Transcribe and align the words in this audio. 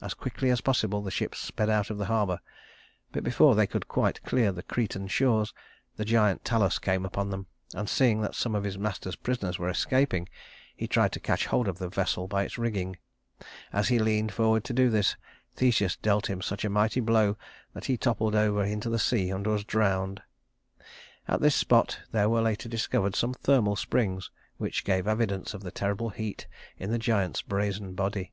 As 0.00 0.14
quickly 0.14 0.48
as 0.48 0.62
possible 0.62 1.02
the 1.02 1.10
ship 1.10 1.34
sped 1.34 1.68
out 1.68 1.90
of 1.90 1.98
the 1.98 2.06
harbor; 2.06 2.40
but 3.12 3.22
before 3.22 3.54
they 3.54 3.66
could 3.66 3.86
quite 3.86 4.22
clear 4.22 4.50
the 4.50 4.62
Cretan 4.62 5.08
shores, 5.08 5.52
the 5.96 6.06
giant 6.06 6.42
Talus 6.42 6.78
came 6.78 7.04
upon 7.04 7.28
them, 7.28 7.48
and, 7.74 7.86
seeing 7.86 8.22
that 8.22 8.34
some 8.34 8.54
of 8.54 8.64
his 8.64 8.78
master's 8.78 9.14
prisoners 9.14 9.58
were 9.58 9.68
escaping, 9.68 10.26
he 10.74 10.86
tried 10.88 11.12
to 11.12 11.20
catch 11.20 11.44
hold 11.44 11.68
of 11.68 11.76
the 11.78 11.90
vessel 11.90 12.26
by 12.26 12.44
its 12.44 12.56
rigging. 12.56 12.96
As 13.70 13.88
he 13.88 13.98
leaned 13.98 14.32
forward 14.32 14.64
to 14.64 14.72
do 14.72 14.88
this, 14.88 15.16
Theseus 15.54 15.96
dealt 15.96 16.30
him 16.30 16.40
such 16.40 16.64
a 16.64 16.70
mighty 16.70 17.00
blow 17.00 17.36
that 17.74 17.84
he 17.84 17.98
toppled 17.98 18.34
over 18.34 18.64
into 18.64 18.88
the 18.88 18.98
sea 18.98 19.28
and 19.28 19.46
was 19.46 19.64
drowned. 19.64 20.22
At 21.28 21.42
this 21.42 21.54
spot 21.54 22.00
there 22.10 22.30
were 22.30 22.40
later 22.40 22.70
discovered 22.70 23.14
some 23.14 23.34
thermal 23.34 23.76
springs, 23.76 24.30
which 24.56 24.82
gave 24.82 25.06
evidence 25.06 25.52
of 25.52 25.62
the 25.62 25.70
terrible 25.70 26.08
heat 26.08 26.46
in 26.78 26.90
the 26.90 26.98
giant's 26.98 27.42
brazen 27.42 27.92
body. 27.92 28.32